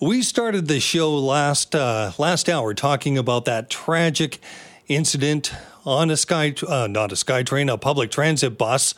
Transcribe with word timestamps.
We 0.00 0.22
started 0.22 0.66
the 0.66 0.80
show 0.80 1.14
last 1.14 1.72
uh, 1.72 2.10
last 2.18 2.48
hour 2.48 2.74
talking 2.74 3.16
about 3.16 3.44
that 3.44 3.70
tragic 3.70 4.40
incident 4.88 5.52
on 5.86 6.10
a 6.10 6.16
sky 6.16 6.52
uh, 6.66 6.88
not 6.88 7.12
a 7.12 7.14
SkyTrain, 7.14 7.72
a 7.72 7.78
public 7.78 8.10
transit 8.10 8.58
bus 8.58 8.96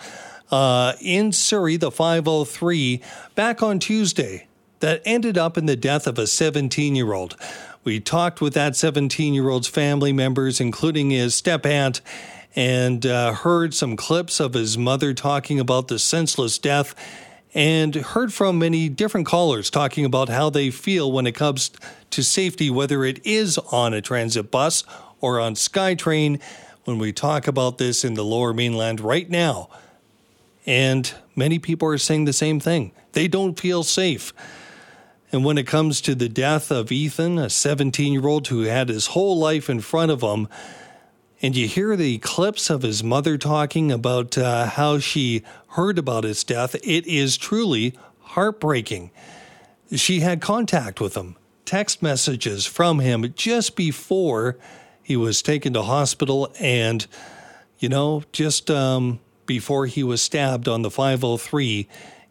uh, 0.51 0.95
in 1.03 1.33
Surrey, 1.33 1.77
the 1.77 1.91
503, 1.91 3.03
back 3.35 3.63
on 3.63 3.79
Tuesday 3.79 4.47
that 4.81 5.03
ended 5.05 5.37
up 5.37 5.59
in 5.59 5.67
the 5.67 5.77
death 5.77 6.07
of 6.07 6.19
a 6.19 6.27
17 6.27 6.97
year 6.97 7.13
old. 7.13 7.37
We 7.85 8.01
talked 8.01 8.41
with 8.41 8.55
that 8.55 8.75
17 8.75 9.35
year 9.35 9.51
old's 9.51 9.69
family 9.69 10.15
members, 10.15 10.63
including 10.63 11.11
his 11.11 11.35
step 11.35 11.67
aunt, 11.67 12.01
and 12.55 13.05
uh, 13.05 13.35
heard 13.35 13.75
some 13.75 13.97
clips 13.97 14.41
of 14.41 14.55
his 14.55 14.79
mother 14.79 15.13
talking 15.13 15.61
about 15.61 15.89
the 15.89 15.99
senseless 15.99 16.59
death 16.59 16.95
and 17.57 17.95
heard 17.95 18.35
from 18.35 18.59
many 18.59 18.87
different 18.91 19.27
callers 19.27 19.71
talking 19.71 20.05
about 20.05 20.29
how 20.29 20.51
they 20.51 20.71
feel 20.71 21.11
when 21.11 21.27
it 21.27 21.33
comes 21.33 21.71
to 22.11 22.23
safety, 22.23 22.69
whether 22.69 23.03
it 23.03 23.19
is 23.25 23.57
on 23.73 23.95
a 23.95 24.03
transit 24.03 24.51
bus 24.51 24.85
or 25.23 25.41
on 25.41 25.55
SkyTrain, 25.55 26.39
when 26.85 26.99
we 26.99 27.15
talk 27.15 27.49
about 27.49 27.79
this 27.79 28.05
in 28.05 28.13
the 28.13 28.23
lower 28.23 28.53
mainland 28.53 29.01
right 29.01 29.31
now. 29.31 29.71
And 30.67 31.11
many 31.35 31.59
people 31.59 31.89
are 31.89 31.97
saying 31.97 32.27
the 32.27 32.35
same 32.35 32.61
thing. 32.61 32.93
They 33.13 33.27
don't 33.27 33.59
feel 33.59 33.83
safe. 33.83 34.35
And 35.33 35.43
when 35.43 35.57
it 35.57 35.67
comes 35.67 36.03
to 36.03 36.15
the 36.15 36.29
death 36.29 36.71
of 36.71 36.93
Ethan, 36.93 37.39
a 37.39 37.49
17 37.49 38.13
year 38.13 38.27
old 38.27 38.49
who 38.49 38.63
had 38.63 38.91
his 38.91 39.09
whole 39.09 39.39
life 39.39 39.71
in 39.71 39.81
front 39.81 40.13
of 40.13 40.21
him, 40.21 40.47
and 41.43 41.55
you 41.55 41.69
hear 41.69 41.97
the 41.97 42.19
clips 42.19 42.71
of 42.71 42.83
his 42.83 43.05
mother 43.05 43.37
talking 43.37 43.93
about 43.93 44.39
uh, 44.39 44.67
how 44.67 44.99
she 44.99 45.43
heard 45.69 45.99
about 45.99 46.25
his 46.25 46.43
death, 46.45 46.75
it 46.77 47.07
is 47.07 47.37
truly 47.37 47.95
heartbreaking. 48.21 49.11
She 49.93 50.21
had 50.21 50.41
contact 50.41 51.01
with 51.01 51.15
him, 51.15 51.37
text 51.65 52.03
messages 52.03 52.65
from 52.65 53.01
him 53.01 53.33
just 53.37 53.77
before 53.77 54.57
he 55.03 55.17
was 55.17 55.43
taken 55.43 55.73
to 55.75 55.83
hospital, 55.83 56.53
and, 56.59 57.07
you 57.79 57.89
know, 57.89 58.23
just 58.33 58.71
um, 58.71 59.21
before 59.45 59.87
he 59.87 60.03
was 60.03 60.23
stabbed 60.23 60.67
on 60.67 60.83
the 60.83 60.91
503 60.91 61.87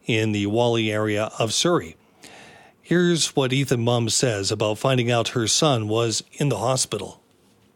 in 0.05 0.31
the 0.31 0.47
Whalley 0.47 0.91
area 0.91 1.31
of 1.39 1.53
Surrey. 1.53 1.95
Here's 2.81 3.35
what 3.35 3.53
Ethan 3.53 3.83
Mum 3.83 4.09
says 4.09 4.51
about 4.51 4.77
finding 4.77 5.09
out 5.09 5.29
her 5.29 5.47
son 5.47 5.87
was 5.87 6.23
in 6.33 6.49
the 6.49 6.57
hospital. 6.57 7.21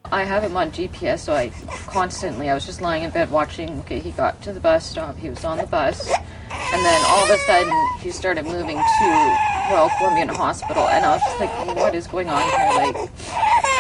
I 0.05 0.23
have 0.23 0.43
him 0.43 0.57
on 0.57 0.71
GPS, 0.71 1.19
so 1.19 1.33
I 1.35 1.49
constantly, 1.85 2.49
I 2.49 2.55
was 2.55 2.65
just 2.65 2.81
lying 2.81 3.03
in 3.03 3.11
bed 3.11 3.29
watching. 3.29 3.79
Okay, 3.81 3.99
he 3.99 4.11
got 4.11 4.41
to 4.41 4.53
the 4.53 4.59
bus 4.59 4.89
stop, 4.89 5.15
he 5.17 5.29
was 5.29 5.45
on 5.45 5.59
the 5.59 5.67
bus, 5.67 6.09
and 6.09 6.85
then 6.85 7.03
all 7.07 7.23
of 7.25 7.29
a 7.29 7.37
sudden 7.45 7.71
he 8.01 8.09
started 8.09 8.45
moving 8.45 8.77
to 8.77 9.37
Royal 9.69 9.89
Columbian 9.97 10.29
Hospital, 10.29 10.87
and 10.87 11.05
I 11.05 11.15
was 11.15 11.21
just 11.21 11.39
like, 11.39 11.75
what 11.75 11.93
is 11.93 12.07
going 12.07 12.27
on 12.27 12.41
here? 12.41 12.69
Like, 12.73 13.11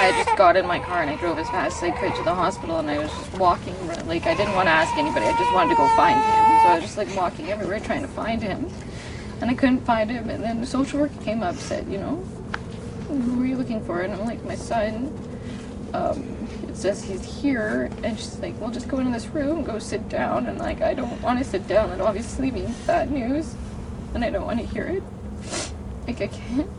I 0.01 0.23
just 0.23 0.37
got 0.37 0.55
in 0.55 0.67
my 0.67 0.77
car 0.77 1.01
and 1.01 1.09
I 1.09 1.15
drove 1.15 1.39
as 1.39 1.49
fast 1.49 1.77
as 1.77 1.89
I 1.89 1.91
could 1.99 2.15
to 2.15 2.23
the 2.23 2.35
hospital, 2.35 2.77
and 2.77 2.91
I 2.91 2.99
was 2.99 3.09
just 3.09 3.33
walking, 3.39 3.75
like, 4.05 4.27
I 4.27 4.35
didn't 4.35 4.53
want 4.53 4.67
to 4.67 4.71
ask 4.71 4.95
anybody, 4.97 5.25
I 5.25 5.31
just 5.31 5.53
wanted 5.53 5.71
to 5.71 5.77
go 5.77 5.87
find 5.95 6.15
him. 6.15 6.59
So 6.61 6.67
I 6.67 6.73
was 6.75 6.83
just 6.83 6.97
like 6.97 7.15
walking 7.15 7.49
everywhere 7.49 7.79
trying 7.79 8.01
to 8.01 8.07
find 8.07 8.43
him, 8.43 8.69
and 9.41 9.49
I 9.49 9.55
couldn't 9.55 9.81
find 9.81 10.11
him, 10.11 10.29
and 10.29 10.43
then 10.43 10.61
the 10.61 10.67
social 10.67 10.99
worker 10.99 11.23
came 11.23 11.41
up 11.41 11.55
said, 11.55 11.87
you 11.87 11.97
know, 11.97 12.17
who 13.07 13.41
are 13.41 13.45
you 13.47 13.55
looking 13.55 13.83
for? 13.83 14.01
And 14.01 14.13
I'm 14.13 14.25
like, 14.25 14.43
my 14.45 14.53
son 14.53 15.11
um, 15.93 16.47
it 16.67 16.75
says 16.75 17.03
he's 17.03 17.41
here, 17.41 17.89
and 18.03 18.17
she's 18.17 18.39
like, 18.39 18.59
well, 18.59 18.71
just 18.71 18.87
go 18.87 18.99
into 18.99 19.11
this 19.11 19.27
room, 19.27 19.63
go 19.63 19.79
sit 19.79 20.07
down, 20.09 20.45
and 20.45 20.57
like, 20.57 20.81
I 20.81 20.93
don't 20.93 21.21
want 21.21 21.39
to 21.39 21.45
sit 21.45 21.67
down. 21.67 21.89
That 21.89 22.01
obviously 22.01 22.51
means 22.51 22.75
bad 22.87 23.11
news, 23.11 23.55
and 24.13 24.23
I 24.23 24.29
don't 24.29 24.45
want 24.45 24.59
to 24.59 24.65
hear 24.65 24.85
it. 24.85 25.03
Like, 26.07 26.21
I 26.21 26.27
can't. 26.27 26.69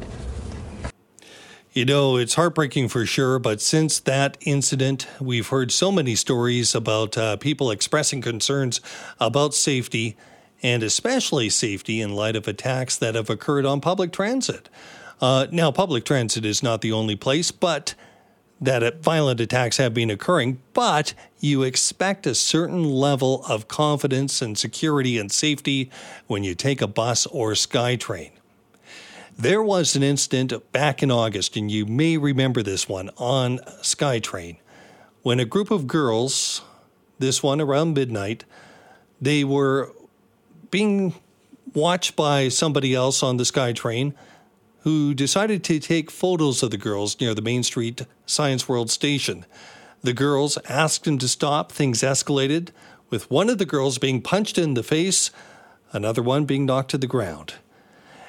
You 1.72 1.84
know, 1.84 2.16
it's 2.16 2.34
heartbreaking 2.34 2.88
for 2.88 3.06
sure, 3.06 3.38
but 3.38 3.60
since 3.60 4.00
that 4.00 4.36
incident, 4.40 5.06
we've 5.20 5.46
heard 5.46 5.70
so 5.70 5.92
many 5.92 6.16
stories 6.16 6.74
about 6.74 7.16
uh, 7.16 7.36
people 7.36 7.70
expressing 7.70 8.20
concerns 8.20 8.80
about 9.20 9.54
safety, 9.54 10.16
and 10.64 10.82
especially 10.82 11.48
safety 11.48 12.00
in 12.00 12.14
light 12.14 12.34
of 12.34 12.48
attacks 12.48 12.96
that 12.96 13.14
have 13.14 13.30
occurred 13.30 13.64
on 13.64 13.80
public 13.80 14.12
transit. 14.12 14.68
Uh, 15.20 15.46
now, 15.52 15.70
public 15.70 16.04
transit 16.04 16.44
is 16.44 16.60
not 16.60 16.80
the 16.80 16.90
only 16.90 17.14
place, 17.14 17.52
but 17.52 17.94
that 18.60 19.02
violent 19.02 19.40
attacks 19.40 19.78
have 19.78 19.94
been 19.94 20.10
occurring, 20.10 20.60
but 20.74 21.14
you 21.38 21.62
expect 21.62 22.26
a 22.26 22.34
certain 22.34 22.84
level 22.84 23.42
of 23.48 23.68
confidence 23.68 24.42
and 24.42 24.58
security 24.58 25.16
and 25.18 25.32
safety 25.32 25.90
when 26.26 26.44
you 26.44 26.54
take 26.54 26.82
a 26.82 26.86
bus 26.86 27.24
or 27.26 27.52
SkyTrain. 27.52 28.32
There 29.38 29.62
was 29.62 29.96
an 29.96 30.02
incident 30.02 30.52
back 30.72 31.02
in 31.02 31.10
August, 31.10 31.56
and 31.56 31.70
you 31.70 31.86
may 31.86 32.18
remember 32.18 32.62
this 32.62 32.86
one 32.86 33.08
on 33.16 33.58
SkyTrain, 33.80 34.58
when 35.22 35.40
a 35.40 35.46
group 35.46 35.70
of 35.70 35.86
girls, 35.86 36.60
this 37.18 37.42
one 37.42 37.60
around 37.60 37.94
midnight, 37.94 38.44
they 39.20 39.44
were 39.44 39.92
being 40.70 41.14
watched 41.72 42.16
by 42.16 42.48
somebody 42.48 42.94
else 42.94 43.22
on 43.22 43.38
the 43.38 43.44
SkyTrain 43.44 44.12
who 44.82 45.14
decided 45.14 45.62
to 45.64 45.78
take 45.78 46.10
photos 46.10 46.62
of 46.62 46.70
the 46.70 46.78
girls 46.78 47.20
near 47.20 47.34
the 47.34 47.42
Main 47.42 47.62
Street 47.62 48.06
Science 48.26 48.68
World 48.68 48.90
station. 48.90 49.44
The 50.02 50.12
girls 50.12 50.58
asked 50.68 51.06
him 51.06 51.18
to 51.18 51.28
stop. 51.28 51.72
Things 51.72 52.00
escalated, 52.00 52.68
with 53.10 53.30
one 53.30 53.50
of 53.50 53.58
the 53.58 53.66
girls 53.66 53.98
being 53.98 54.22
punched 54.22 54.56
in 54.56 54.74
the 54.74 54.82
face, 54.82 55.30
another 55.92 56.22
one 56.22 56.44
being 56.44 56.64
knocked 56.64 56.90
to 56.92 56.98
the 56.98 57.06
ground. 57.06 57.54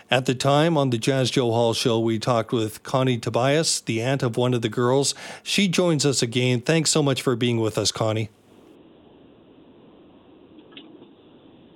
At 0.10 0.26
the 0.26 0.36
time 0.36 0.78
on 0.78 0.90
the 0.90 0.98
Jas 0.98 1.32
Johal 1.32 1.74
show, 1.74 1.98
we 1.98 2.20
talked 2.20 2.52
with 2.52 2.84
Connie 2.84 3.18
Tobias, 3.18 3.80
the 3.80 4.02
aunt 4.02 4.22
of 4.22 4.36
one 4.36 4.54
of 4.54 4.62
the 4.62 4.68
girls. 4.68 5.16
She 5.42 5.70
joins 5.70 6.06
us 6.06 6.22
again. 6.22 6.60
Thanks 6.60 6.90
so 6.90 7.02
much 7.02 7.22
for 7.22 7.38
being 7.38 7.62
with 7.62 7.78
us, 7.78 7.94
Connie. 7.94 8.30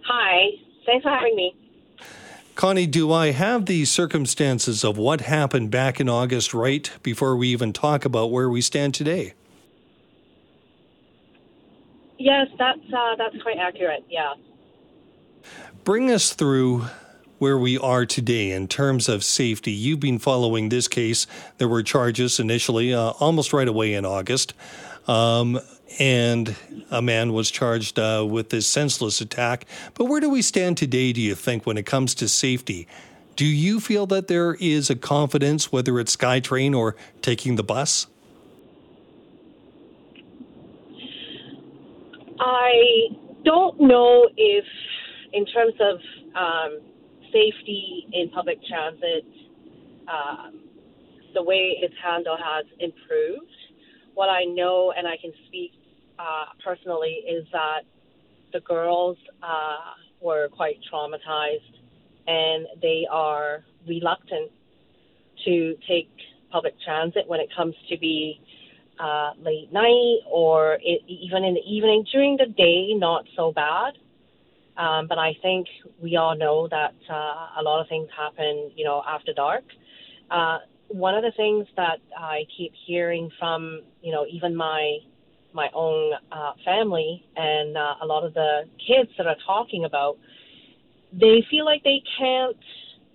Hi. 0.05 0.49
Thanks 0.85 1.03
for 1.03 1.11
having 1.11 1.35
me. 1.37 1.55
Connie, 2.55 2.87
do 2.87 3.11
I 3.11 3.31
have 3.31 3.65
the 3.65 3.83
circumstances 3.83 4.85
of 4.85 4.97
what 4.97 5.21
happened 5.21 5.71
back 5.71 5.99
in 5.99 6.07
August 6.07 6.53
right 6.53 6.89
before 7.03 7.35
we 7.35 7.49
even 7.49 7.73
talk 7.73 8.05
about 8.05 8.31
where 8.31 8.49
we 8.49 8.61
stand 8.61 8.93
today? 8.93 9.33
Yes, 12.17 12.47
that's 12.57 12.79
uh, 12.93 13.15
that's 13.17 13.41
quite 13.43 13.57
accurate. 13.57 14.05
Yeah. 14.09 14.35
Bring 15.83 16.09
us 16.09 16.33
through 16.33 16.85
where 17.37 17.57
we 17.57 17.77
are 17.77 18.05
today 18.05 18.51
in 18.51 18.67
terms 18.67 19.09
of 19.09 19.23
safety. 19.23 19.71
You've 19.71 19.99
been 19.99 20.19
following 20.19 20.69
this 20.69 20.87
case. 20.87 21.27
There 21.57 21.67
were 21.67 21.83
charges 21.83 22.39
initially, 22.39 22.93
uh, 22.93 23.11
almost 23.19 23.53
right 23.53 23.67
away 23.67 23.93
in 23.93 24.05
August. 24.05 24.53
Um, 25.07 25.59
and 25.99 26.55
a 26.91 27.01
man 27.01 27.33
was 27.33 27.51
charged 27.51 27.99
uh, 27.99 28.25
with 28.27 28.49
this 28.49 28.67
senseless 28.67 29.21
attack. 29.21 29.65
But 29.93 30.05
where 30.05 30.19
do 30.19 30.29
we 30.29 30.41
stand 30.41 30.77
today, 30.77 31.13
do 31.13 31.21
you 31.21 31.35
think, 31.35 31.65
when 31.65 31.77
it 31.77 31.85
comes 31.85 32.15
to 32.15 32.27
safety? 32.27 32.87
Do 33.35 33.45
you 33.45 33.79
feel 33.79 34.05
that 34.07 34.27
there 34.27 34.55
is 34.55 34.89
a 34.89 34.95
confidence, 34.95 35.71
whether 35.71 35.99
it's 35.99 36.15
SkyTrain 36.15 36.75
or 36.75 36.95
taking 37.21 37.55
the 37.55 37.63
bus? 37.63 38.07
I 42.39 43.09
don't 43.43 43.79
know 43.79 44.27
if, 44.35 44.65
in 45.33 45.45
terms 45.45 45.73
of 45.79 45.99
um, 46.35 46.79
safety 47.35 48.07
in 48.13 48.29
public 48.29 48.57
transit, 48.63 49.25
uh, 50.07 50.51
the 51.33 51.43
way 51.43 51.77
it's 51.81 51.93
handled 52.01 52.39
has 52.39 52.65
improved 52.79 53.51
what 54.15 54.29
I 54.29 54.45
know 54.45 54.93
and 54.97 55.05
I 55.05 55.17
can 55.21 55.31
speak 55.47 55.73
uh, 56.17 56.45
personally 56.63 57.21
is 57.27 57.45
that 57.51 57.81
the 58.53 58.61
girls 58.61 59.17
uh, 59.43 59.93
were 60.21 60.47
quite 60.47 60.77
traumatized 60.91 61.75
and 62.25 62.65
they 62.81 63.05
are 63.11 63.63
reluctant 63.87 64.51
to 65.43 65.75
take 65.87 66.09
public 66.49 66.73
transit 66.83 67.27
when 67.27 67.41
it 67.41 67.49
comes 67.55 67.75
to 67.89 67.97
be 67.97 68.41
uh, 68.99 69.31
late 69.43 69.71
night 69.73 70.19
or 70.31 70.79
it, 70.81 71.01
even 71.07 71.43
in 71.43 71.53
the 71.53 71.65
evening. 71.67 72.05
During 72.11 72.37
the 72.37 72.45
day, 72.45 72.93
not 72.95 73.25
so 73.35 73.51
bad. 73.51 73.93
Um, 74.77 75.07
but 75.07 75.17
I 75.17 75.33
think 75.41 75.67
we 76.01 76.17
all 76.17 76.35
know 76.37 76.67
that 76.67 76.95
uh, 77.09 77.59
a 77.59 77.63
lot 77.63 77.81
of 77.81 77.87
things 77.87 78.09
happen, 78.15 78.71
you 78.75 78.83
know, 78.83 79.01
after 79.07 79.33
dark. 79.33 79.63
Uh, 80.29 80.59
one 80.89 81.15
of 81.15 81.23
the 81.23 81.31
things 81.35 81.65
that 81.77 81.99
I 82.17 82.43
keep 82.57 82.73
hearing 82.85 83.31
from, 83.39 83.81
you 84.01 84.11
know, 84.11 84.25
even 84.29 84.55
my 84.55 84.97
my 85.53 85.69
own 85.73 86.11
uh, 86.33 86.51
family 86.65 87.25
and 87.37 87.77
uh, 87.77 87.95
a 88.01 88.05
lot 88.05 88.25
of 88.25 88.33
the 88.33 88.63
kids 88.85 89.09
that 89.17 89.25
are 89.25 89.37
talking 89.45 89.85
about, 89.85 90.17
they 91.13 91.45
feel 91.49 91.63
like 91.63 91.81
they 91.83 92.03
can't 92.19 92.57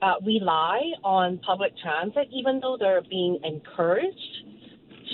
uh, 0.00 0.14
rely 0.24 0.80
on 1.04 1.38
public 1.46 1.72
transit, 1.76 2.28
even 2.32 2.58
though 2.60 2.78
they're 2.80 3.02
being 3.02 3.38
encouraged 3.44 4.16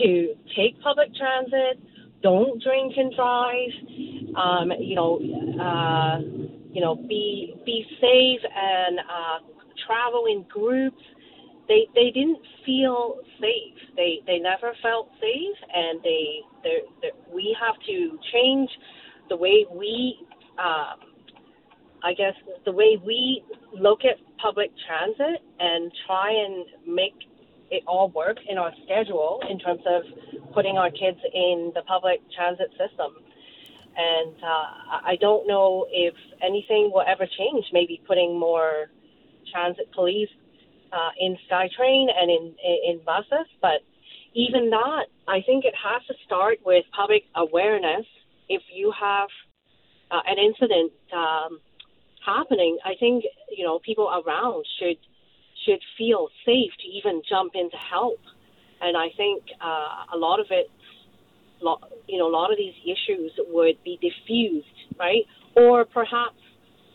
to 0.01 0.35
take 0.55 0.81
public 0.81 1.09
transit. 1.17 1.83
Don't 2.23 2.63
drink 2.63 2.95
and 2.97 3.13
drive. 3.15 3.71
Um, 4.37 4.71
you 4.79 4.95
know, 4.95 5.19
uh, 5.61 6.21
you 6.73 6.81
know, 6.81 6.95
be 6.95 7.55
be 7.65 7.85
safe 8.01 8.41
and 8.55 8.99
uh, 9.01 9.39
travel 9.87 10.27
in 10.27 10.45
groups 10.49 11.03
they 11.69 11.87
they 11.95 12.11
didn't 12.11 12.39
feel 12.65 13.17
safe. 13.41 13.79
They 13.97 14.21
they 14.27 14.39
never 14.39 14.73
felt 14.83 15.09
safe, 15.21 15.59
and 15.73 16.01
they 16.03 16.41
they 16.63 17.11
we 17.33 17.57
have 17.61 17.77
to 17.87 18.19
change 18.33 18.71
the 19.29 19.37
way 19.37 19.67
we. 19.73 20.19
Um, 20.59 21.13
I 22.05 22.13
guess 22.13 22.35
the 22.65 22.73
way 22.73 23.01
we 23.05 23.43
look 23.73 24.01
at 24.05 24.17
public 24.39 24.71
transit 24.87 25.43
and 25.59 25.91
try 26.07 26.31
and 26.31 26.67
make 26.87 27.15
it 27.71 27.83
all 27.89 28.11
work 28.11 28.37
in 28.49 28.59
our 28.59 28.71
schedule 28.85 29.41
in 29.51 29.59
terms 29.59 29.81
of 29.87 30.03
putting 30.55 30.79
our 30.79 30.91
kids 30.91 31.19
in 31.35 31.73
the 31.75 31.83
public 31.83 32.21
transit 32.37 32.71
system. 32.79 33.26
And 33.97 34.35
uh, 34.43 35.01
I 35.05 35.17
don't 35.21 35.47
know 35.49 35.87
if 35.91 36.15
anything 36.43 36.91
will 36.93 37.05
ever 37.07 37.27
change. 37.27 37.65
Maybe 37.73 38.01
putting 38.07 38.39
more 38.39 38.91
transit 39.53 39.91
police 39.95 40.29
uh, 40.93 41.11
in 41.19 41.37
SkyTrain 41.51 42.07
and 42.15 42.31
in, 42.31 42.55
in 42.89 43.01
buses, 43.05 43.47
but 43.63 43.81
even 44.37 44.69
that, 44.69 45.07
I 45.27 45.41
think 45.47 45.65
it 45.65 45.75
has 45.75 46.05
to 46.09 46.15
start 46.27 46.59
with 46.65 46.85
public 46.95 47.25
awareness. 47.35 48.05
If 48.51 48.63
you 48.73 48.93
have 48.93 49.29
uh, 50.11 50.21
an 50.27 50.37
incident 50.39 50.93
um, 51.13 51.59
happening, 52.25 52.77
I 52.85 52.93
think 53.01 53.25
you 53.51 53.65
know 53.65 53.79
people 53.79 54.09
around 54.09 54.65
should 54.79 54.99
should 55.65 55.81
feel 55.97 56.29
safe 56.45 56.71
to 56.81 56.87
even 56.87 57.23
jump 57.29 57.53
in 57.55 57.71
to 57.71 57.77
help. 57.77 58.21
And 58.83 58.95
I 58.95 59.09
think 59.17 59.43
uh, 59.59 60.15
a 60.15 60.19
lot 60.19 60.39
of 60.39 60.47
it, 60.51 60.71
you 61.61 62.19
know, 62.19 62.29
a 62.29 62.35
lot 62.35 62.51
of 62.51 62.59
these 62.59 62.75
issues 62.85 63.33
would 63.49 63.83
be 63.85 63.99
diffused, 64.01 64.67
right? 64.99 65.25
Or 65.57 65.85
perhaps, 65.85 66.39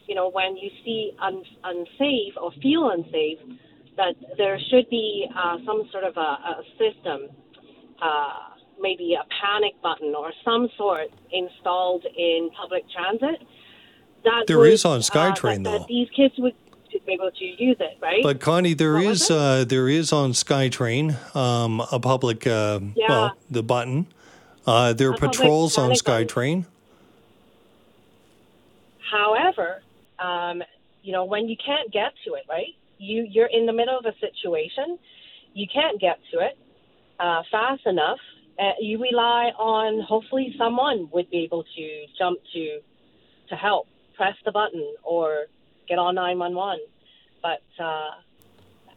you 0.08 0.16
know, 0.16 0.30
when 0.30 0.58
you 0.58 0.69
see 0.84 1.12
un- 1.22 1.44
unsafe 1.63 2.34
or 2.42 2.52
feel 2.62 2.90
unsafe, 2.90 3.40
that 3.98 4.16
there 4.38 4.58
should 4.69 4.90
be 4.90 5.28
uh, 5.36 5.58
some 5.66 5.84
sort 5.92 6.04
of 6.04 6.16
a, 6.18 6.19
a 6.19 6.63
system, 6.78 7.30
uh, 8.02 8.56
maybe 8.80 9.13
a 9.13 9.24
panic 9.42 9.74
button 9.81 10.16
or 10.16 10.31
some 10.44 10.69
sort 10.78 11.08
installed 11.31 12.06
in 12.18 12.50
public 12.60 12.84
transit. 12.90 13.46
That 14.24 14.46
there 14.48 14.60
would, 14.60 14.72
is 14.72 14.86
on 14.86 15.00
SkyTrain, 15.02 15.34
uh, 15.34 15.54
that, 15.54 15.63
though. 15.63 15.78
That 15.80 15.88
these 15.88 16.08
kids 16.16 16.36
would 16.38 16.54
be 17.06 17.13
able 17.13 17.31
to 17.31 17.46
use 17.46 17.78
it, 17.80 17.98
right? 18.02 18.22
But 18.24 18.40
Connie, 18.40 18.74
there 18.74 18.94
what 18.94 19.06
is 19.06 19.31
uh, 19.31 19.66
there 19.68 19.88
is 19.88 20.12
on 20.13 20.31
SkyTrain 20.31 21.36
um, 21.36 21.81
a 21.92 22.00
public 22.00 22.46
uh, 22.46 22.80
yeah. 22.96 23.06
well 23.10 23.38
the 23.50 23.63
button. 23.63 24.08
Uh, 24.66 24.94
there 24.94 25.10
are 25.12 25.18
patrols 25.18 25.78
on 25.78 25.92
SkyTrain. 25.92 26.66
However, 29.12 29.81
um, 30.19 30.63
you 31.04 31.12
know 31.12 31.25
when 31.25 31.48
you 31.50 31.58
can't 31.63 31.92
get 31.92 32.13
to 32.25 32.36
it, 32.36 32.44
right? 32.50 32.75
You 32.98 33.28
you're 33.30 33.50
in 33.52 33.66
the 33.66 33.74
middle 33.74 33.98
of 33.98 34.06
a 34.06 34.13
situation, 34.19 34.98
you 35.54 35.68
can't 35.72 36.00
get 36.00 36.19
to 36.31 36.40
it 36.40 36.58
uh, 37.19 37.42
fast 37.52 37.86
enough. 37.86 38.19
Uh, 38.60 38.74
you 38.80 39.02
rely 39.02 39.52
on 39.58 40.02
hopefully 40.02 40.54
someone 40.58 41.10
would 41.12 41.30
be 41.30 41.40
able 41.40 41.63
to 41.63 42.06
jump 42.18 42.40
to 42.54 42.80
to 43.52 43.56
help, 43.56 43.88
press 44.16 44.36
the 44.46 44.52
button, 44.52 44.96
or 45.04 45.46
get 45.88 46.00
on 46.00 46.16
911. 46.16 46.80
But, 47.44 47.84
uh, 47.84 48.12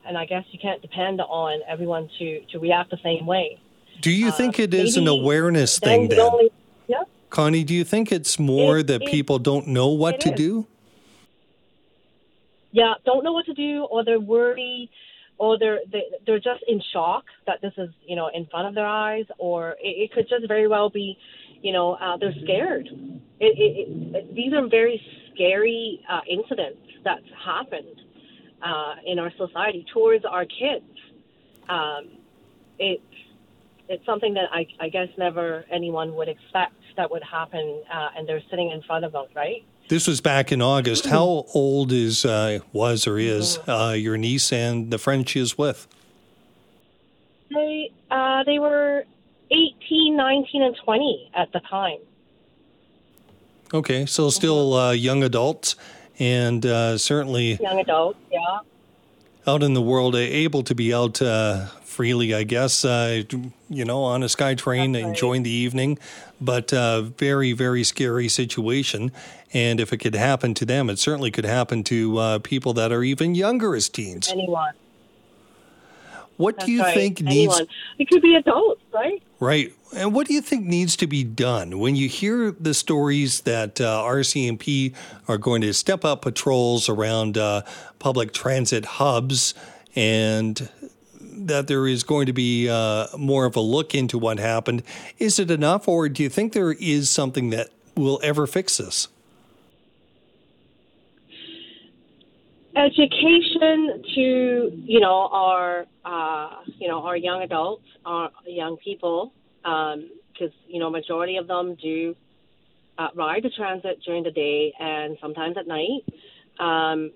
and 0.07 0.17
I 0.17 0.25
guess 0.25 0.45
you 0.53 0.59
can't 0.59 0.81
depend 0.81 1.21
on 1.21 1.61
everyone 1.69 2.09
to, 2.19 2.41
to 2.53 2.59
react 2.59 2.91
the 2.91 2.99
same 3.03 3.27
way. 3.27 3.61
Do 4.00 4.11
you 4.11 4.29
uh, 4.29 4.32
think 4.32 4.58
it 4.58 4.75
is 4.75 4.96
an 4.96 5.08
awareness 5.08 5.79
thing 5.79 6.08
then? 6.08 6.20
Only, 6.20 6.50
yeah. 6.87 7.05
Connie, 7.31 7.64
do 7.64 7.75
you 7.75 7.85
think 7.85 8.12
it's 8.12 8.38
more 8.38 8.79
it, 8.79 8.87
that 8.88 9.02
it, 9.02 9.11
people 9.11 9.38
don't 9.38 9.69
know 9.69 9.88
what 9.88 10.20
to 10.20 10.31
is. 10.31 10.37
do? 10.37 10.67
Yeah, 12.73 12.94
don't 13.05 13.23
know 13.23 13.32
what 13.32 13.46
to 13.46 13.55
do, 13.55 13.85
or 13.85 14.05
they're 14.05 14.19
worried, 14.20 14.91
or 15.38 15.58
they're 15.58 15.81
they, 15.91 15.99
are 15.99 16.02
they 16.26 16.32
are 16.32 16.41
just 16.41 16.64
in 16.67 16.82
shock 16.93 17.25
that 17.46 17.61
this 17.61 17.73
is 17.79 17.91
you 18.05 18.17
know 18.17 18.29
in 18.35 18.46
front 18.46 18.69
of 18.69 18.75
their 18.75 18.87
eyes, 18.87 19.26
or 19.38 19.76
it, 19.81 20.11
it 20.11 20.12
could 20.12 20.29
just 20.29 20.49
very 20.49 20.67
well 20.67 20.91
be, 20.91 21.17
you 21.62 21.73
know, 21.73 21.93
uh, 21.94 22.17
they're 22.17 22.35
scared. 22.43 22.88
It, 23.41 24.35
these 24.35 24.52
are 24.52 24.67
very 24.69 25.00
scary 25.32 26.00
uh, 26.11 26.20
incidents 26.29 26.81
that's 27.05 27.25
happened 27.44 28.00
uh, 28.62 28.94
in 29.06 29.19
our 29.19 29.31
society 29.37 29.87
towards 29.93 30.25
our 30.25 30.44
kids. 30.44 30.85
Um, 31.69 32.08
it's 32.79 33.02
it's 33.89 34.05
something 34.07 34.35
that 34.35 34.49
I, 34.53 34.67
I 34.81 34.89
guess 34.89 35.09
never 35.19 35.65
anyone 35.71 36.15
would 36.15 36.29
expect 36.29 36.75
that 36.97 37.11
would 37.11 37.23
happen, 37.23 37.83
uh, 37.93 38.09
and 38.17 38.29
they're 38.29 38.43
sitting 38.51 38.71
in 38.71 38.83
front 38.83 39.05
of 39.05 39.15
us, 39.15 39.29
right? 39.35 39.65
This 39.89 40.07
was 40.07 40.21
back 40.21 40.51
in 40.51 40.63
August. 40.63 41.07
How 41.07 41.45
old 41.55 41.93
is 41.93 42.25
uh, 42.25 42.61
was 42.73 43.07
or 43.07 43.19
is 43.19 43.59
mm-hmm. 43.59 43.71
uh, 43.71 43.93
your 43.93 44.17
niece 44.17 44.53
and 44.53 44.91
the 44.91 44.99
friend 44.99 45.29
she 45.29 45.41
is 45.41 45.59
with? 45.59 45.87
They 47.51 47.91
uh, 48.11 48.45
they 48.45 48.59
were 48.59 49.05
18, 49.51 50.17
19, 50.17 50.63
and 50.63 50.77
20 50.85 51.31
at 51.35 51.53
the 51.53 51.61
time. 51.61 51.99
Okay, 53.73 54.07
so 54.07 54.31
still 54.31 54.71
mm-hmm. 54.71 54.89
uh, 54.89 54.93
young 54.93 55.23
adults 55.23 55.77
and 56.19 56.65
uh, 56.65 56.97
certainly 56.97 57.57
young 57.61 57.81
adults, 57.81 58.19
yeah. 58.33 58.59
Out 59.46 59.62
in 59.62 59.75
the 59.75 59.82
world, 59.82 60.17
able 60.17 60.62
to 60.62 60.75
be 60.75 60.94
out 60.94 61.20
uh, 61.20 61.67
freely, 61.82 62.35
I 62.35 62.44
guess. 62.44 62.85
Uh, 62.85 63.23
you 63.69 63.85
know, 63.85 64.02
on 64.05 64.23
a 64.23 64.26
SkyTrain, 64.26 64.94
right. 64.94 65.05
enjoying 65.05 65.43
the 65.43 65.50
evening, 65.50 65.99
but 66.41 66.73
uh, 66.73 67.02
very, 67.02 67.52
very 67.52 67.85
scary 67.85 68.29
situation. 68.29 69.12
And 69.52 69.81
if 69.81 69.93
it 69.93 69.99
could 69.99 70.14
happen 70.14 70.55
to 70.55 70.64
them, 70.64 70.91
it 70.91 70.99
certainly 70.99 71.31
could 71.31 71.44
happen 71.44 71.85
to 71.85 72.19
uh, 72.19 72.38
people 72.41 72.73
that 72.75 72.91
are 72.91 73.05
even 73.05 73.35
younger 73.35 73.76
as 73.76 73.88
teens. 73.88 74.29
Anyone. 74.29 74.73
What 76.37 76.57
That's 76.57 76.67
do 76.67 76.73
you 76.73 76.83
right. 76.83 76.95
think 76.95 77.21
Anyone. 77.21 77.59
needs? 77.59 77.71
It 77.99 78.09
could 78.09 78.23
be 78.23 78.35
adults, 78.35 78.83
right? 78.93 79.23
Right. 79.41 79.73
And 79.97 80.13
what 80.13 80.27
do 80.27 80.35
you 80.35 80.41
think 80.41 80.67
needs 80.67 80.97
to 80.97 81.07
be 81.07 81.23
done 81.23 81.79
when 81.79 81.95
you 81.95 82.09
hear 82.09 82.51
the 82.51 82.75
stories 82.75 83.43
that 83.43 83.81
uh, 83.81 84.03
RCMP 84.03 84.95
are 85.29 85.39
going 85.39 85.61
to 85.63 85.73
step 85.73 86.05
up 86.05 86.23
patrols 86.23 86.89
around 86.89 87.39
uh, 87.39 87.63
public 87.99 88.33
transit 88.33 88.85
hubs 88.85 89.55
and 89.95 90.69
that 91.21 91.67
there 91.69 91.87
is 91.87 92.03
going 92.03 92.27
to 92.27 92.33
be 92.33 92.69
uh, 92.69 93.07
more 93.17 93.45
of 93.45 93.57
a 93.57 93.61
look 93.61 93.95
into 93.95 94.19
what 94.19 94.39
happened? 94.39 94.83
Is 95.19 95.39
it 95.39 95.51
enough, 95.51 95.89
or 95.89 96.09
do 96.09 96.23
you 96.23 96.29
think 96.29 96.53
there 96.53 96.73
is 96.73 97.11
something 97.11 97.51
that 97.51 97.71
will 97.97 98.21
ever 98.23 98.47
fix 98.47 98.77
this? 98.79 99.09
Education 102.76 104.03
to 104.15 104.71
you 104.85 105.00
know 105.00 105.29
our 105.32 105.87
uh, 106.05 106.62
you 106.79 106.88
know 106.88 107.03
our 107.03 107.17
young 107.17 107.43
adults, 107.43 107.85
our 108.05 108.31
young 108.46 108.77
people, 108.84 109.32
because 109.63 109.94
um, 109.94 110.51
you 110.67 110.81
know 110.81 110.91
majority 110.91 111.37
of 111.37 111.46
them 111.46 111.77
do 111.81 112.15
uh, 112.99 113.08
ride 113.15 113.43
the 113.43 113.51
transit 113.51 113.99
during 114.05 114.22
the 114.22 114.31
day 114.31 114.72
and 114.79 115.17
sometimes 115.20 115.56
at 115.56 115.67
night. 115.67 116.03
Um, 116.58 117.10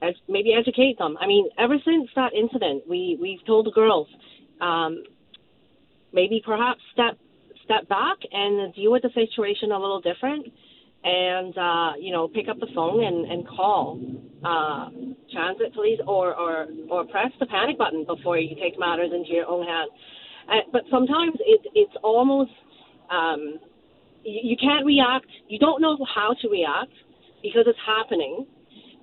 as, 0.00 0.14
maybe 0.28 0.54
educate 0.54 0.96
them. 0.98 1.16
I 1.20 1.26
mean, 1.26 1.48
ever 1.58 1.74
since 1.84 2.08
that 2.14 2.32
incident, 2.32 2.84
we 2.88 3.18
we've 3.20 3.44
told 3.46 3.66
the 3.66 3.72
girls 3.72 4.06
um, 4.60 5.02
maybe 6.12 6.42
perhaps 6.44 6.80
step 6.92 7.18
step 7.64 7.88
back 7.88 8.16
and 8.32 8.74
deal 8.74 8.92
with 8.92 9.02
the 9.02 9.10
situation 9.10 9.72
a 9.72 9.78
little 9.78 10.00
different 10.00 10.46
and 11.04 11.56
uh, 11.56 11.92
you 12.00 12.12
know 12.12 12.28
pick 12.28 12.48
up 12.48 12.58
the 12.60 12.68
phone 12.74 13.04
and, 13.04 13.30
and 13.30 13.46
call 13.46 14.00
uh, 14.44 14.90
transit 15.32 15.74
police 15.74 16.00
or, 16.06 16.34
or 16.34 16.66
or 16.90 17.04
press 17.06 17.30
the 17.40 17.46
panic 17.46 17.78
button 17.78 18.04
before 18.04 18.38
you 18.38 18.54
take 18.56 18.78
matters 18.78 19.10
into 19.14 19.30
your 19.30 19.46
own 19.46 19.66
hands. 19.66 19.90
Uh, 20.48 20.64
but 20.72 20.82
sometimes 20.90 21.36
it, 21.40 21.60
it's 21.74 21.92
almost 22.02 22.50
um, 23.10 23.58
you, 24.24 24.50
you 24.50 24.56
can't 24.56 24.84
react. 24.84 25.26
You 25.48 25.58
don't 25.58 25.80
know 25.80 25.96
how 26.14 26.34
to 26.42 26.48
react 26.48 26.92
because 27.42 27.64
it's 27.66 27.78
happening. 27.86 28.46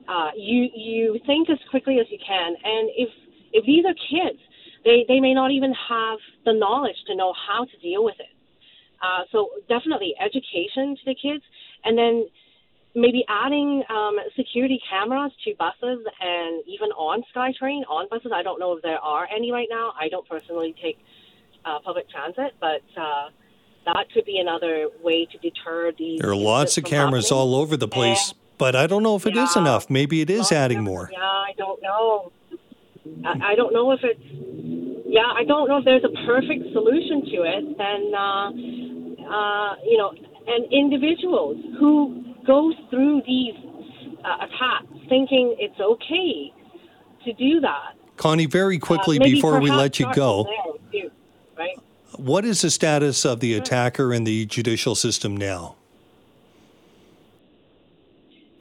Uh, 0.08 0.32
you 0.38 0.70
you 0.76 1.20
think 1.26 1.50
as 1.50 1.58
quickly 1.70 2.00
as 2.00 2.08
you 2.10 2.18
can, 2.26 2.56
and 2.64 2.90
if 2.96 3.10
if 3.54 3.66
these 3.66 3.86
are 3.86 3.96
kids, 4.10 4.40
they 4.84 5.06
they 5.08 5.20
may 5.20 5.34
not 5.34 5.52
even 5.52 5.74
have 5.90 6.20
the 6.46 6.54
knowledge 6.54 6.98
to 7.08 7.16
know 7.16 7.34
how 7.48 7.66
to 7.66 7.78
deal 7.82 8.04
with 8.04 8.16
it. 8.20 8.36
Uh, 9.02 9.24
so 9.32 9.50
definitely 9.68 10.14
education 10.24 10.96
to 10.96 11.04
the 11.06 11.16
kids, 11.16 11.44
and 11.86 11.98
then 11.98 12.26
maybe 12.96 13.24
adding 13.28 13.84
um, 13.90 14.16
security 14.36 14.80
cameras 14.90 15.32
to 15.44 15.54
buses 15.60 16.06
and 16.22 16.64
even 16.68 16.90
on 16.92 17.24
SkyTrain 17.36 17.82
on 17.90 18.08
buses. 18.10 18.32
I 18.34 18.42
don't 18.42 18.60
know 18.60 18.74
if 18.74 18.82
there 18.82 19.00
are 19.00 19.28
any 19.34 19.52
right 19.52 19.68
now. 19.70 19.94
I 20.00 20.08
don't 20.08 20.28
personally 20.28 20.74
take 20.82 20.98
uh, 21.66 21.80
public 21.84 22.10
transit, 22.10 22.54
but 22.60 22.82
uh, 22.98 23.30
that 23.86 24.06
could 24.14 24.26
be 24.26 24.38
another 24.38 24.88
way 25.04 25.26
to 25.26 25.38
deter 25.38 25.92
these. 25.98 26.20
There 26.22 26.30
are 26.30 26.36
lots 26.36 26.78
of 26.78 26.86
cameras 26.86 27.26
happening. 27.26 27.40
all 27.40 27.56
over 27.56 27.76
the 27.76 27.88
place, 27.88 28.30
and, 28.30 28.40
but 28.58 28.76
I 28.76 28.88
don't 28.88 29.04
know 29.04 29.16
if 29.16 29.26
it 29.26 29.36
yeah, 29.36 29.44
is 29.44 29.56
enough. 29.56 29.90
Maybe 29.90 30.22
it 30.22 30.30
is 30.30 30.52
adding 30.52 30.84
more. 30.84 31.10
Yeah, 31.12 31.20
I 31.20 31.52
don't 31.58 31.82
know. 31.82 32.32
I, 33.26 33.52
I 33.52 33.56
don't 33.56 33.74
know 33.74 33.92
if 33.92 34.00
it's. 34.04 34.20
Yeah, 35.08 35.32
I 35.34 35.44
don't 35.46 35.68
know 35.68 35.78
if 35.78 35.86
there's 35.86 36.04
a 36.04 36.26
perfect 36.26 36.74
solution 36.74 37.22
to 37.26 37.44
it. 37.44 37.78
Then, 37.78 38.14
uh, 38.14 38.50
uh, 39.30 39.76
you 39.86 39.98
know, 39.98 40.12
and 40.48 40.72
individuals 40.72 41.58
who 41.80 42.24
go 42.46 42.72
through 42.90 43.22
these 43.26 43.56
uh, 44.24 44.46
attacks 44.46 44.88
thinking 45.10 45.56
it's 45.60 45.80
okay 45.80 46.54
to 47.24 47.34
do 47.34 47.60
that. 47.62 47.94
Connie, 48.18 48.46
very 48.46 48.80
quickly 48.80 49.20
uh, 49.20 49.24
before 49.24 49.60
we 49.60 49.72
let 49.72 50.00
you 50.00 50.12
go, 50.14 50.48
too, 50.92 51.12
right? 51.58 51.78
what 52.18 52.46
is 52.46 52.62
the 52.62 52.70
status 52.70 53.26
of 53.26 53.40
the 53.40 53.56
attacker 53.56 54.14
in 54.14 54.24
the 54.24 54.46
judicial 54.46 54.96
system 54.96 55.36
now? 55.36 55.76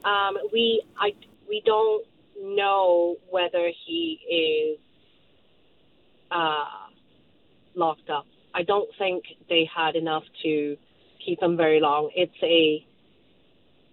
Um, 0.03 0.37
we 0.51 0.83
I 0.99 1.13
we 1.47 1.61
don't 1.65 2.05
know 2.41 3.15
whether 3.29 3.71
he 3.85 4.77
is 4.77 4.79
uh, 6.31 6.65
locked 7.75 8.09
up. 8.09 8.27
I 8.53 8.63
don't 8.63 8.89
think 8.97 9.23
they 9.49 9.69
had 9.73 9.95
enough 9.95 10.23
to 10.43 10.77
keep 11.25 11.41
him 11.41 11.57
very 11.57 11.79
long. 11.79 12.11
It's 12.15 12.35
a 12.43 12.85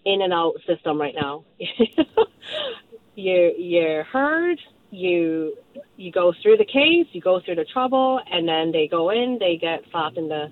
in 0.05 0.23
and 0.23 0.33
out 0.33 0.55
system 0.67 1.01
right 1.01 1.15
now. 1.15 1.45
you 3.15 3.55
you're 3.57 4.05
heard, 4.05 4.61
you 4.91 5.57
you 5.97 6.13
go 6.13 6.33
through 6.43 6.57
the 6.57 6.65
case, 6.65 7.07
you 7.13 7.21
go 7.21 7.41
through 7.41 7.57
the 7.57 7.65
trouble, 7.65 8.21
and 8.31 8.49
then 8.49 8.73
they 8.73 8.89
go 8.89 9.11
in, 9.11 9.39
they 9.39 9.57
get 9.57 9.85
slapped 9.91 10.17
in 10.17 10.29
the 10.29 10.51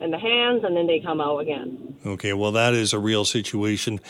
in 0.00 0.10
the 0.10 0.18
hands, 0.18 0.64
and 0.64 0.76
then 0.76 0.86
they 0.86 1.00
come 1.00 1.20
out 1.20 1.38
again. 1.38 1.96
Okay, 2.04 2.32
well 2.32 2.52
that 2.52 2.74
is 2.74 2.92
a 2.92 2.98
real 2.98 3.24
situation, 3.24 4.00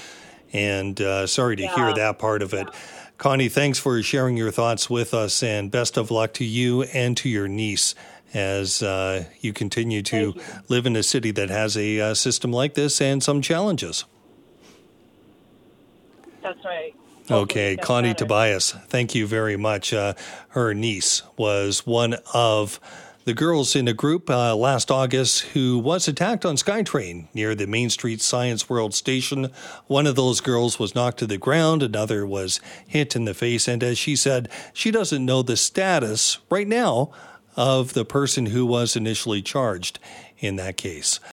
and 0.52 1.00
uh, 1.00 1.26
sorry 1.26 1.56
to 1.56 1.62
yeah. 1.62 1.74
hear 1.74 1.94
that 1.94 2.18
part 2.18 2.42
of 2.42 2.54
it. 2.54 2.68
Yeah. 2.72 2.80
Connie, 3.18 3.48
thanks 3.48 3.78
for 3.78 4.02
sharing 4.02 4.36
your 4.36 4.50
thoughts 4.50 4.90
with 4.90 5.14
us, 5.14 5.42
and 5.42 5.70
best 5.70 5.96
of 5.96 6.10
luck 6.10 6.32
to 6.34 6.44
you 6.44 6.82
and 6.82 7.16
to 7.18 7.28
your 7.28 7.46
niece 7.46 7.94
as 8.34 8.82
uh, 8.82 9.24
you 9.40 9.52
continue 9.52 10.02
to 10.02 10.16
you. 10.16 10.42
live 10.68 10.86
in 10.86 10.96
a 10.96 11.02
city 11.02 11.30
that 11.32 11.50
has 11.50 11.76
a 11.76 12.00
uh, 12.00 12.14
system 12.14 12.52
like 12.52 12.74
this 12.74 13.00
and 13.00 13.22
some 13.22 13.42
challenges. 13.42 14.04
That's 16.42 16.64
right. 16.64 16.94
Okay, 17.30 17.76
Connie 17.76 18.08
better. 18.08 18.24
Tobias, 18.24 18.72
thank 18.88 19.14
you 19.14 19.26
very 19.26 19.56
much. 19.56 19.92
Uh, 19.92 20.14
her 20.48 20.74
niece 20.74 21.22
was 21.36 21.86
one 21.86 22.16
of 22.34 22.80
the 23.24 23.32
girls 23.32 23.76
in 23.76 23.86
a 23.86 23.92
group 23.92 24.28
uh, 24.28 24.56
last 24.56 24.90
August 24.90 25.42
who 25.52 25.78
was 25.78 26.08
attacked 26.08 26.44
on 26.44 26.56
SkyTrain 26.56 27.28
near 27.32 27.54
the 27.54 27.68
Main 27.68 27.88
Street 27.88 28.20
Science 28.20 28.68
World 28.68 28.94
station. 28.94 29.50
One 29.86 30.08
of 30.08 30.16
those 30.16 30.40
girls 30.40 30.80
was 30.80 30.96
knocked 30.96 31.18
to 31.20 31.26
the 31.26 31.38
ground, 31.38 31.84
another 31.84 32.26
was 32.26 32.60
hit 32.86 33.14
in 33.14 33.24
the 33.24 33.34
face, 33.34 33.68
and 33.68 33.82
as 33.84 33.96
she 33.96 34.16
said, 34.16 34.48
she 34.72 34.90
doesn't 34.90 35.24
know 35.24 35.42
the 35.42 35.56
status 35.56 36.38
right 36.50 36.66
now 36.66 37.12
of 37.56 37.92
the 37.92 38.04
person 38.04 38.46
who 38.46 38.64
was 38.64 38.96
initially 38.96 39.42
charged 39.42 39.98
in 40.38 40.56
that 40.56 40.76
case. 40.76 41.20